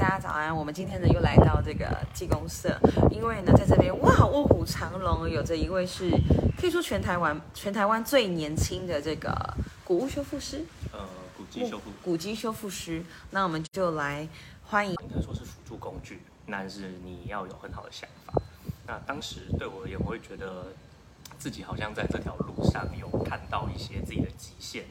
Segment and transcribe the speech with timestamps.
[0.00, 0.56] 大家早安。
[0.56, 2.74] 我们今天呢又来到这个技工社，
[3.10, 6.10] 因为呢在这边哇卧虎藏龙，有着一位是
[6.58, 9.30] 可以说全台湾全台湾最年轻的这个
[9.84, 11.00] 古物修复师，呃，
[11.36, 13.04] 古迹修复古籍修复师。
[13.30, 14.26] 那我们就来
[14.64, 14.96] 欢迎。
[15.02, 18.32] 应该说是辅助工具，但是你要有很好的想法。
[18.86, 20.68] 那当时对我而言，我会觉得
[21.38, 24.86] 自己好像在这条路上有看到一些自己的极限，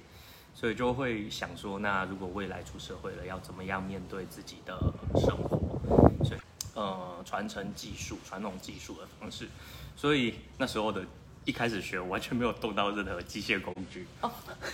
[0.59, 4.77] 所以就会想说，那如果未来出社会了，要怎么样面对自己的
[5.15, 5.79] 生活？
[6.25, 6.39] 所以，
[6.73, 9.47] 呃，传承技术、传统技术的方式。
[9.95, 11.01] 所以那时候的
[11.45, 14.29] 一开始学，我完全没有动到任何机械工具，哦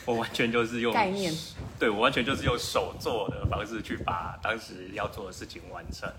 [0.05, 1.31] 我完全就是用概念，
[1.77, 6.11] 对我完全就是用手做的方式去把当时要做的事情完成。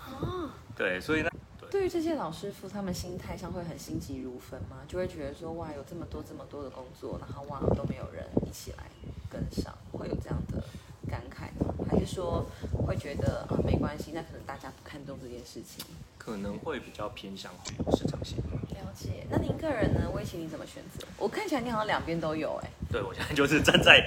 [0.00, 1.30] 哦，对，所以呢，
[1.74, 4.76] 对于这些老师傅，他们心态上会很心急如焚吗？
[4.86, 8.84] 就会觉得说哇，有这么多这么多的工作，然后哇都没有人一起来
[9.28, 10.62] 跟上，会有这样的
[11.10, 11.74] 感慨吗？
[11.90, 12.46] 还是说
[12.86, 15.84] 会觉得啊没关系，那可能大家不看重这件事情？
[16.16, 17.50] 可能会比较偏向
[17.96, 18.38] 市场性。
[18.70, 19.26] 了解。
[19.28, 20.08] 那您个人呢？
[20.14, 21.04] 威奇你怎么选择？
[21.18, 24.00] 我看起来你好像两边都有哎、对我现在就是站在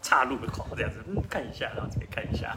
[0.00, 2.56] 岔路口这样子，嗯，看一下，然后再看一下。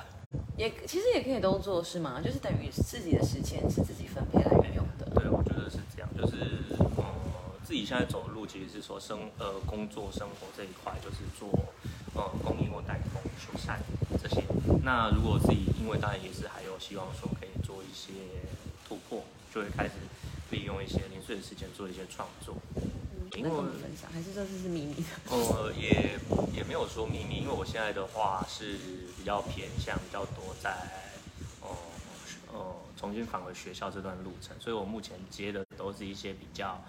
[0.57, 2.21] 也其实也可以都做是吗？
[2.23, 5.09] 就是等于自己的时间是自己分配来运用的。
[5.15, 6.35] 对，我觉得是这样，就是
[6.77, 7.03] 呃，
[7.63, 11.49] 自己现在走的路其实是说生呃工作生活这一块，就是做
[12.15, 13.75] 呃公益或代工、修缮
[14.17, 14.41] 这些。
[14.81, 18.13] 那如果自己因为当然也是还有希望说可以做一些
[18.87, 19.21] 突破，
[19.53, 19.95] 就会开始
[20.51, 22.55] 利用一些零碎的时间做一些创作。
[23.35, 25.03] 因为们分享，还是说这是秘密的？
[25.35, 26.17] 呃，也
[26.55, 28.77] 也没有说秘密，因为我现在的话是
[29.17, 30.71] 比较偏向比较多在
[31.59, 31.67] 呃
[32.53, 36.81] 呃重新返回学校这段路程，所以我目前接的都是一些比较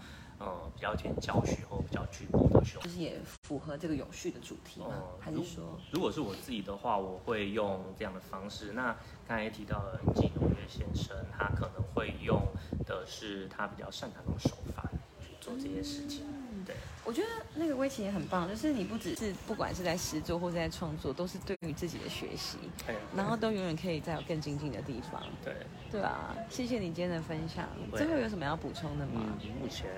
[0.45, 2.91] 呃比较偏教学或比较局部的修就。
[2.91, 4.87] 是也符合这个永续的主题吗？
[4.91, 5.79] 哦还是说？
[5.93, 8.73] 如果是我自己的话，我会用这样的方式。
[8.73, 8.97] 那
[9.29, 12.43] 刚才也提到了季永月先生，他可能会用
[12.87, 14.89] 的是他比较擅长的手法
[15.21, 16.27] 去做这些事情。
[16.67, 16.75] 对。
[17.05, 25.55] 我觉得那个威奇也很棒，就是你不只是不管是在实作或是在创作，都是对于自己的学习，哎然后都永远可以再有更精进的地方，对。
[25.91, 27.69] 对啊，谢谢你今天的分享。
[27.91, 29.21] 会最后有什么要补充的吗？
[29.43, 29.91] 嗯，目前，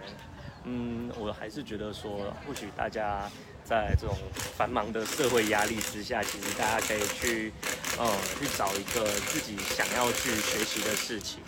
[0.64, 3.30] 嗯，我还是觉得说，或许大家
[3.64, 4.16] 在这种
[4.56, 7.52] 繁忙的社会压力之下，其实大家可以去，
[7.98, 11.40] 呃，去找一个自己想要去学习的事情。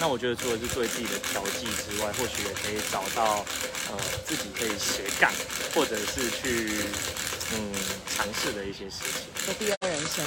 [0.00, 3.44] 那我觉得除了是对自己的调剂之外，或许也可以找到，
[3.90, 5.30] 呃，自己可以斜杠，
[5.72, 6.82] 或者是去，
[7.54, 7.72] 嗯，
[8.08, 9.46] 尝试的一些事情。
[9.46, 10.24] 的第二人生，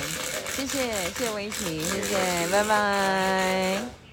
[0.55, 4.06] 谢谢谢谢威奇，谢谢，拜拜。